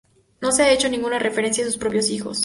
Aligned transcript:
No 0.41 0.51
se 0.51 0.63
ha 0.63 0.71
hecho 0.73 0.89
ninguna 0.89 1.19
referencia 1.19 1.63
a 1.63 1.67
sus 1.67 1.77
propios 1.77 2.09
hijos. 2.09 2.39